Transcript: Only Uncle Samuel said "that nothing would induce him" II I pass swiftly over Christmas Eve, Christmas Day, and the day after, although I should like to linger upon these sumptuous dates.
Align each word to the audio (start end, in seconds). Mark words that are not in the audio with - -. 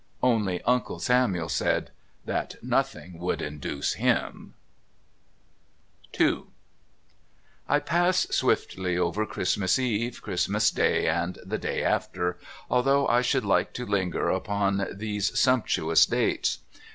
Only 0.23 0.63
Uncle 0.63 0.97
Samuel 0.97 1.47
said 1.47 1.91
"that 2.25 2.55
nothing 2.63 3.19
would 3.19 3.39
induce 3.39 3.93
him" 3.93 4.55
II 6.19 6.45
I 7.69 7.77
pass 7.77 8.25
swiftly 8.31 8.97
over 8.97 9.27
Christmas 9.27 9.77
Eve, 9.77 10.19
Christmas 10.23 10.71
Day, 10.71 11.07
and 11.07 11.37
the 11.45 11.59
day 11.59 11.83
after, 11.83 12.39
although 12.67 13.07
I 13.09 13.21
should 13.21 13.45
like 13.45 13.73
to 13.73 13.85
linger 13.85 14.29
upon 14.31 14.87
these 14.91 15.39
sumptuous 15.39 16.07
dates. 16.07 16.57